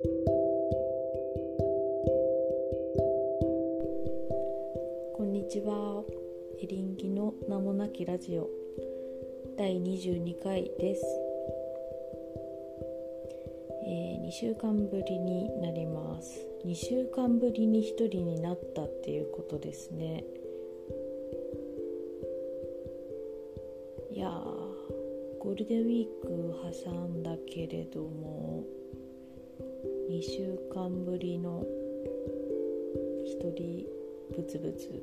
[0.00, 0.06] こ
[5.24, 6.04] んにちは。
[6.62, 8.48] エリンギの名もなきラジオ。
[9.56, 11.02] 第22回です、
[13.88, 16.46] えー、2週間ぶりになります。
[16.64, 20.22] 2週間ぶりに1人になったっていうことですね。
[24.12, 24.30] いや
[25.40, 26.54] ゴールデンウィーク
[26.84, 28.77] 挟んだけれども
[30.08, 31.66] 2週間ぶりの
[33.26, 33.86] 1人
[34.34, 35.02] ブツブツ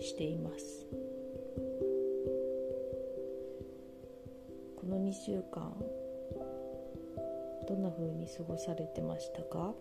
[0.00, 0.86] しています。
[4.80, 5.74] この2週間
[7.68, 9.74] どんな風に過ごされてましたか？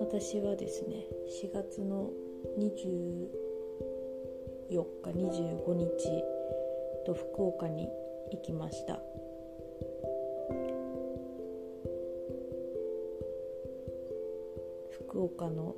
[0.00, 1.06] 私はですね
[1.42, 2.10] 4月の
[2.58, 3.28] 24
[4.70, 6.22] 日25日
[7.06, 7.88] と福岡に
[8.30, 9.00] 行きました。
[15.22, 15.76] 福岡の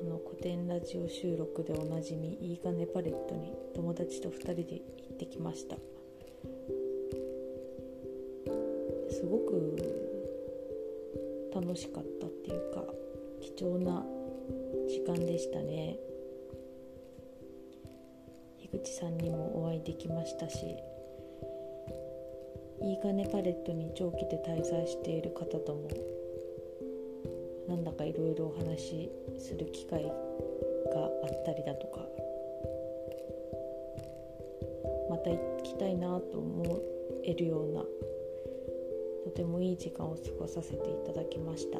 [0.00, 4.80] あの古典ラジオ収録でおなじみいいかねパレットに友達と2人で行
[5.12, 5.76] ってきました。
[9.10, 9.76] すごく
[11.54, 12.82] 楽しかったっていうか
[13.42, 14.02] 貴重な
[14.88, 15.98] 時間でしたね。
[18.62, 20.74] 樋口さんにもお会いできましたし
[22.80, 25.90] いいかねパレットに長期で滞在している方とも
[27.68, 32.06] なんだかいろいろお話しする機会があったりだとか。
[35.08, 36.80] また行きたいなと思
[37.22, 37.84] えるような
[39.24, 41.78] とてもいい時間を過ごさせていただきました。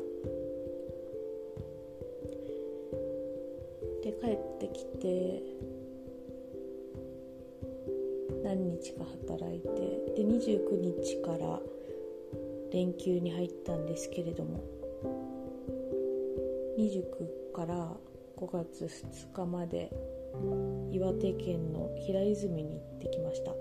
[4.02, 5.42] で帰ってきて
[8.44, 9.68] 何日か働いて
[10.16, 11.60] で29日から
[12.72, 14.73] 連休に入ったんですけれども。
[16.78, 17.96] 29から
[18.36, 19.90] 5月2日まで
[20.90, 23.52] 岩手県の平泉に行ってきました。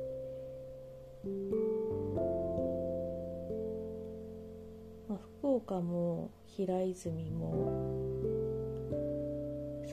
[5.09, 8.03] まあ、福岡も平泉も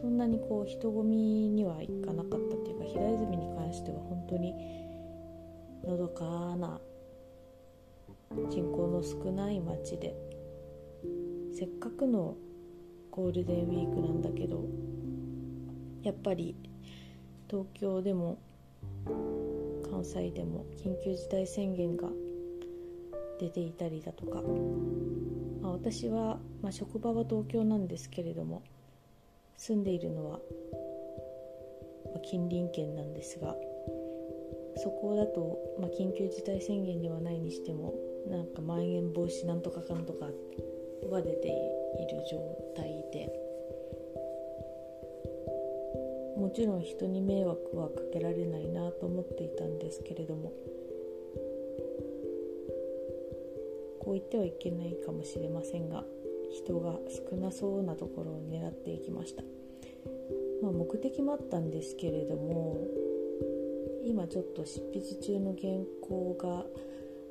[0.01, 1.17] そんなにこう人混み
[1.51, 4.55] には行かなかったっていうか平泉に関しては本当に
[5.85, 6.81] のどかな
[8.49, 10.15] 人口の少ない町で
[11.53, 12.37] せっかくの
[13.11, 14.65] ゴールデンウィークなんだけど
[16.03, 16.57] やっぱり
[17.49, 18.39] 東京でも
[19.91, 22.09] 関西でも緊急事態宣言が
[23.41, 24.43] 出ていたりだとか、
[25.61, 28.63] まあ、私は、まあ、職場は東京なんですけれども
[29.57, 30.39] 住んでいるのは、
[32.15, 33.57] ま、近隣県なんですが
[34.77, 37.95] そこだと、まあ、緊急事態宣言ではないにしても
[38.29, 40.27] なんかまん延防止なんとかかんとか
[41.11, 42.39] は出ている状
[42.77, 43.33] 態で。
[46.37, 50.53] もちろん人に迷惑はかけられないなと思っていたんですけれども。
[54.01, 56.05] こう言ってはいけないかもしれませんが
[56.51, 56.99] 人が
[57.31, 59.43] 少なそうなところを狙っていきました、
[60.63, 62.89] まあ、目的もあったんですけれども
[64.05, 66.65] 今ちょっと執筆中の原稿が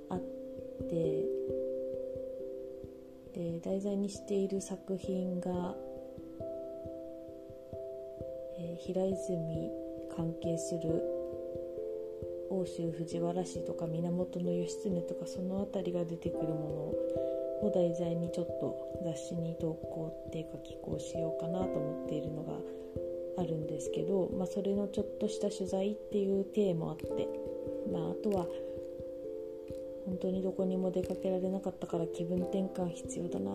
[0.09, 0.19] あっ
[0.87, 1.25] て
[3.39, 5.73] で題材にしている作品が、
[8.57, 9.71] えー、平泉
[10.13, 11.01] 関係する
[12.49, 16.93] 奥州藤原氏とか源義経とかその辺りが出てくるも
[17.61, 22.53] のを題材にちょっと雑誌に投稿っていうか寄稿しようかなと思っているのが
[23.41, 27.29] あるんですけど、まあ、それのちょっとした取材っていう体もあって、
[27.89, 28.47] まあ、あとは
[30.09, 33.51] 本当にどこにも出かけられなかったから気分転換必要だな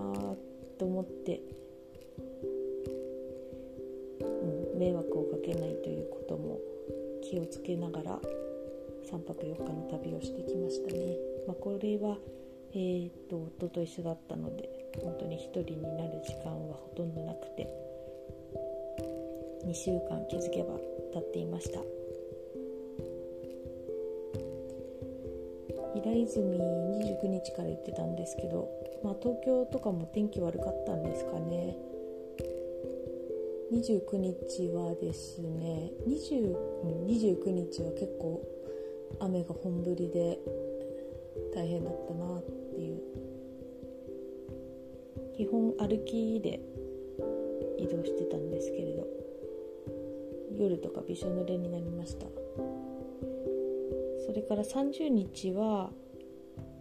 [0.79, 1.41] と思って、
[4.21, 6.61] うん、迷惑をかけないということも
[7.29, 8.21] 気をつけながら
[9.11, 11.17] 3泊4日の旅をしてきましたね、
[11.49, 12.17] まあ、これは、
[12.73, 14.69] えーと、夫と一緒だったので
[15.03, 17.69] 本当に1人になる時間はほとんどなくて
[19.67, 20.79] 2週間気づけば
[21.13, 22.04] 経っていました。
[26.23, 28.69] 泉29日から行ってたんですけど、
[29.03, 31.77] まあ、東京とかも天気悪かったんですかね。
[33.73, 36.55] 29日はですね20
[37.07, 38.41] 29日は結構
[39.21, 40.39] 雨が本降りで
[41.55, 43.03] 大変だったなっていう。
[45.37, 46.61] 基本歩きで
[47.77, 49.05] 移動してたんですけれど
[50.57, 52.27] 夜とかびしょ濡れになりました。
[54.27, 55.91] それから30日は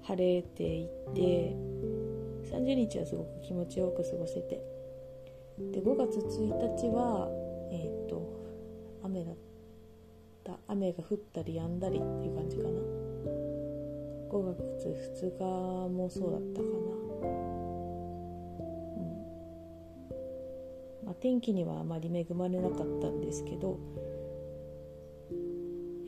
[0.03, 1.55] 晴れていて
[2.51, 4.61] 30日はすごく気持ちよく過ごせて
[5.71, 7.29] で5月1日は
[7.71, 8.21] えっ、と
[9.03, 9.35] 雨だっ
[10.43, 12.69] た雨が降ったり止んだりっていう感じかな。
[14.29, 14.87] 5月
[15.21, 15.43] 2日
[15.89, 16.73] もそうだったかな。
[18.97, 19.01] う
[21.03, 21.05] ん。
[21.05, 23.79] まあ天気にはあまり恵まれなかったんですけど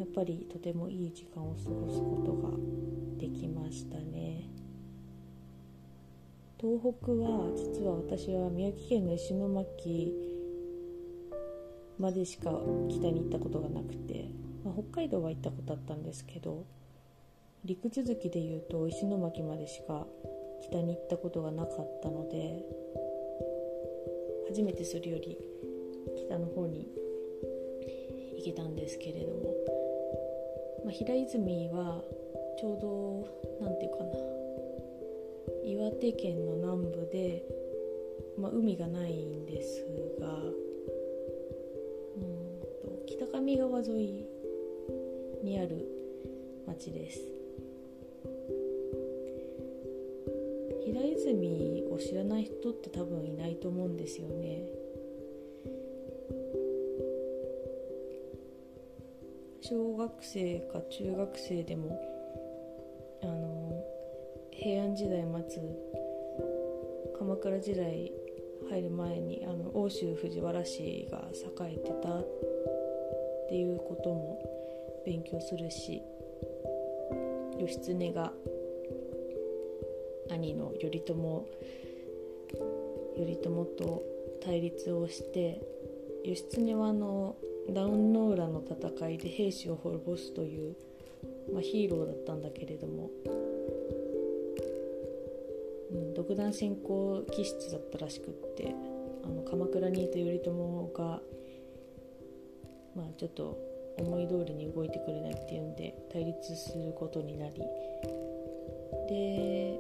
[0.06, 2.52] やっぱりとてもいい時間を過ごすことが
[3.18, 4.48] できましたね。
[6.62, 10.14] 東北は実は私は宮城県の石巻
[11.98, 12.52] までしか
[12.88, 14.30] 北に行ったことがなくて、
[14.64, 16.66] まあ、北海道は行ったことあったんですけど
[17.66, 20.06] 陸続きでいうと石巻までしか
[20.70, 22.64] 北に行ったことがなかったので
[24.50, 25.38] 初めてそれより
[26.28, 26.88] 北の方に
[28.38, 29.75] 行けたんですけれども。
[30.86, 32.04] まあ、平泉は
[32.60, 33.28] ちょうど
[33.60, 34.12] 何て言うかな
[35.66, 37.44] 岩手県の南部で、
[38.38, 39.84] まあ、海がないんです
[40.22, 44.28] がうんと北上川沿い
[45.44, 45.88] にある
[46.68, 47.20] 町です。
[50.84, 54.85] 平泉を知らない人って多分いないと思うんですよね。
[60.06, 62.00] 学生か中学生でも
[63.24, 63.84] あの
[64.52, 65.62] 平安時代末
[67.18, 68.12] 鎌倉時代
[68.70, 72.28] 入る前にあの奥州藤原氏が栄えてたっ
[73.50, 76.04] ていうことも勉強するし
[77.58, 78.32] 義経が
[80.30, 81.16] 兄の頼朝
[83.16, 84.04] 頼朝と
[84.44, 85.62] 対立をして
[86.24, 87.36] 義経はあの
[87.70, 90.76] ダウンノーラの戦いで兵士を滅ぼすという、
[91.52, 93.10] まあ、ヒーローだったんだけれども、
[95.92, 98.76] うん、独断専行気質だったらしくって
[99.24, 101.22] あの鎌倉にいた頼朝が、
[102.96, 103.58] まあ、ちょっと
[103.98, 107.62] 思い通りに動いてくれないっていうんで対立することになり。
[109.10, 109.80] で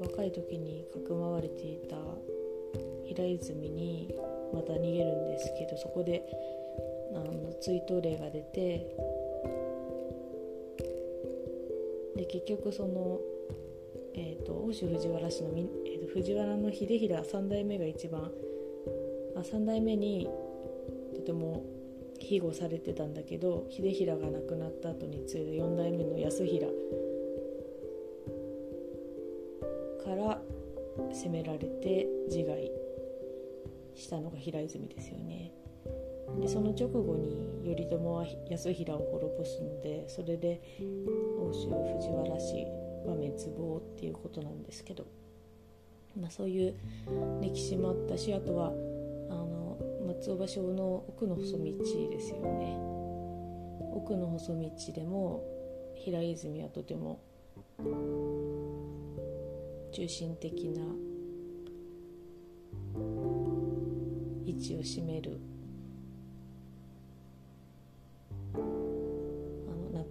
[0.00, 1.96] 若い時にかくまわれていた
[3.04, 4.14] 平泉に
[4.54, 6.24] また逃げるんですけどそこで
[7.14, 8.96] あの追悼令が出て
[12.16, 13.18] で結局その、
[14.14, 18.30] えーと、奥州藤原氏の、えーと、藤原の秀衡三代目が一番
[19.36, 20.28] あ3代目に
[21.14, 21.64] とても
[22.20, 26.60] 庇護されてたんだけど秀衡が亡くなった後に次いで4代目の安衡
[30.04, 30.40] から
[31.12, 32.70] 攻められて自害
[33.94, 35.52] したのが平泉ですよね。
[36.38, 40.60] でその直後に頼朝は安衡を滅ぼすのでそれで
[41.38, 42.64] 奥州藤原氏
[43.06, 45.06] は滅亡っていうことなんですけど、
[46.18, 46.74] まあ、そういう
[47.40, 48.70] 歴史もあったしあとはあ
[49.34, 51.64] の松尾芭蕉の奥の細道
[52.10, 52.76] ですよね。
[53.92, 55.42] 奥の細道でも
[55.94, 57.20] 平泉はとても
[59.92, 60.82] 中心的な
[64.46, 65.40] 位置を占める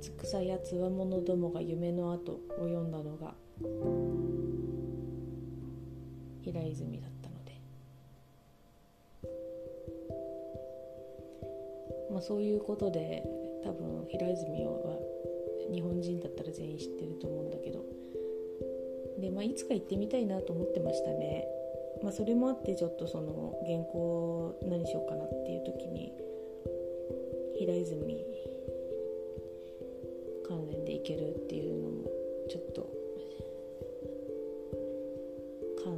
[0.02, 3.34] 夏草やつわものどもが夢の後を読んだのが
[6.42, 7.52] 平泉だったので。
[12.12, 13.24] まあそういうことで
[13.66, 14.98] 多分平泉は
[15.70, 17.84] 日本人だったら全員知ってると思うんだけど。
[19.20, 21.46] で、まあ、いつか行ってみたいなと思ってましたね、
[22.02, 26.14] まあ、それもあってちょっとその原稿何しようかなっていう時に
[27.58, 28.26] 平泉
[31.00, 32.12] いけるっていうのも
[32.50, 32.82] ちょっと
[35.82, 35.96] 考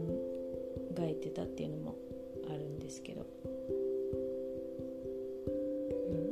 [1.00, 1.96] えてたっていうのも
[2.48, 3.26] あるんですけど、
[5.46, 6.24] うん、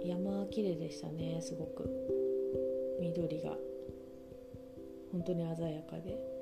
[0.00, 1.88] うん、山綺麗でしたねすごく。
[2.98, 3.56] 緑が。
[5.12, 6.35] 本当に鮮やかで。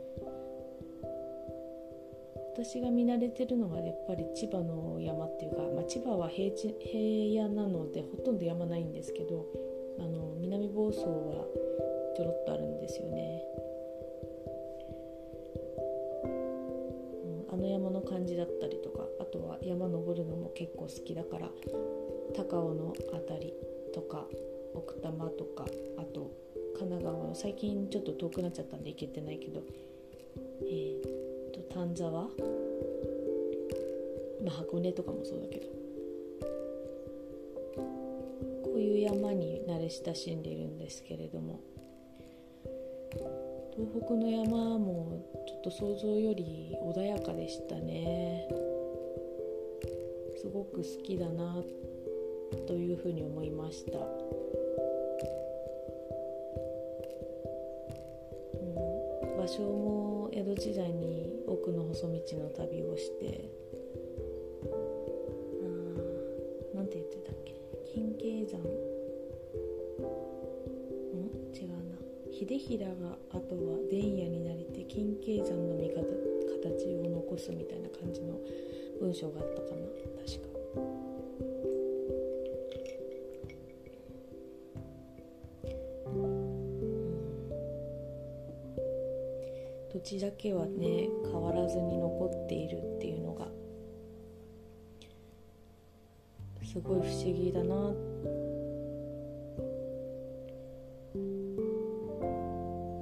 [2.57, 9.45] 私が見慣れてるのがやっぱり千葉の山っていうか、まあ、千葉は平地平野なのでほとんど山ないんですけど
[9.99, 11.47] あの南房総は
[12.17, 13.43] ちょろっとあるんですよね、
[16.23, 21.51] うん、あの山の感じだったりとかあとは山登るのも結構好きだから
[22.37, 23.55] 高尾の辺り
[23.93, 24.29] とか
[24.75, 25.65] 奥多摩とか
[25.99, 26.31] あと
[26.79, 29.61] 神奈川の最近ちょっと遠くなっちゃったんで行けてないけど
[30.63, 31.14] えー
[31.75, 32.29] 丹沢、ま
[34.47, 35.67] あ、箱根とかもそうだけど。
[38.63, 41.59] こういう山に慣れ親しんでいるんですけれども。
[43.77, 48.47] 東北の山もちょっと想像より穏やかでしたね。
[50.37, 51.57] すごく好きだな
[52.69, 54.03] というふうに思いました、う
[59.27, 63.51] ん、場所も江戸時代に奥の細道の旅をして
[66.73, 67.55] あなんて言ってたっけ？
[67.93, 68.61] 金渓山。
[68.61, 68.65] ん？
[71.55, 71.97] 違うな。
[72.33, 76.03] 秀衡があとは伝也になりて金渓山の見方
[76.63, 78.41] 形を残すみたいな感じの
[79.01, 79.87] 文章があったかな。
[89.95, 93.47] 土地だけはね変わらずに残っているっていうのが
[96.65, 97.95] すごい不思議だな。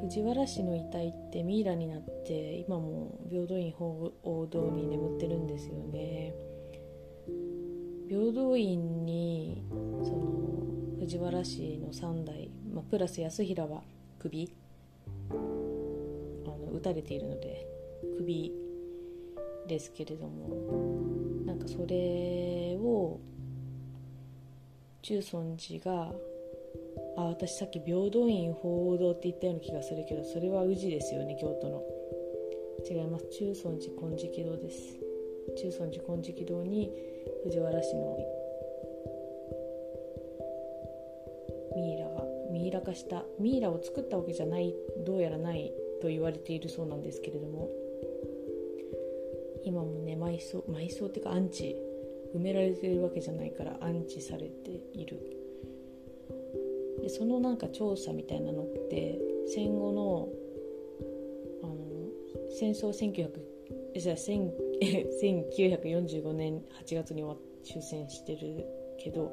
[0.02, 4.12] 藤原氏の遺体ってミイラになって今も平等院報
[4.50, 6.34] 道に眠ってるんですよね。
[8.06, 9.64] 平等院に
[10.02, 13.82] その藤原氏の3代、まあ、プラス安平は
[14.18, 14.54] 首
[16.82, 17.66] たれているので
[18.18, 18.52] 首
[19.68, 23.20] ですけれどもなんかそれを
[25.02, 26.12] 中尊寺が
[27.16, 31.82] あ私さっき平等院報道って言ったような気がするけどそれは宇治ですよね京都の。
[32.88, 33.26] 違います。
[33.38, 34.96] 中尊寺金色堂です。
[35.56, 36.90] 中尊寺金色堂に
[37.44, 38.18] 藤原氏の
[41.76, 44.74] ミイラがミイラ化したミイラを作ったわけじゃない
[45.06, 45.72] どうやらない
[46.02, 47.70] と言われているそうなんですけれども
[49.64, 51.76] 今もね埋葬埋葬っていうか安置
[52.34, 55.20] 埋められているわけじゃないから安置されている。
[57.00, 60.28] でそのなんか調査みたいなのって戦後の
[61.62, 61.76] あの
[62.50, 63.30] 戦争1900
[63.98, 67.22] じゃあ1945年8月に
[67.64, 68.66] 終戦してる
[68.98, 69.32] けど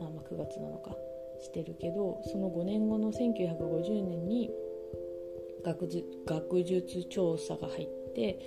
[0.00, 0.94] あ、まあ、9月なのか
[1.40, 4.50] してるけどその5年後の1950年に
[5.64, 5.88] 学
[6.26, 8.38] 学術調査が入って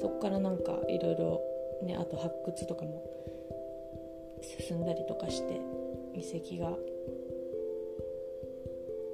[0.00, 1.40] そこからなんかいろいろ
[1.82, 3.04] ねあと発掘とかも
[4.42, 5.60] 進んだりとかして
[6.14, 6.68] 遺跡が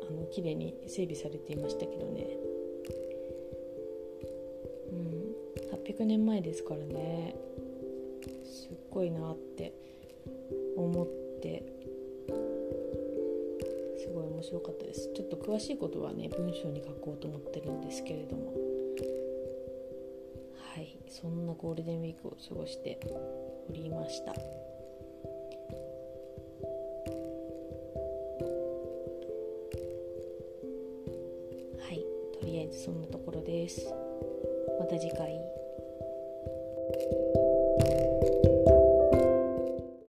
[0.08, 2.26] あの綺麗に整備されていましたけどね。
[4.92, 5.34] うん
[5.84, 7.36] 800年前ですからね。
[8.44, 9.72] すっごいなって
[10.76, 11.06] 思っ
[11.40, 11.69] て
[14.50, 15.12] 白かったです。
[15.14, 18.52] ちょっと詳しいことはね文章に書こうと思ってるんですけれども。
[20.74, 20.96] はい。
[21.08, 24.32] そんなゴールデンウィークを過ごしておりました。
[24.32, 24.38] は
[31.92, 32.04] い。
[32.40, 33.86] とりあえずそんなところです。
[34.80, 35.59] また次回。